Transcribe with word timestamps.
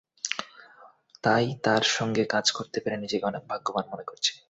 তাই 1.23 1.45
তাঁর 1.63 1.83
সঙ্গে 1.97 2.23
কাজ 2.25 2.45
করতে 2.51 2.77
পেরে 2.83 2.97
নিজেকে 2.97 3.25
অনেক 3.25 3.43
ভাগ্যবান 3.49 3.85
মনে 3.89 4.05
করছি। 4.05 4.31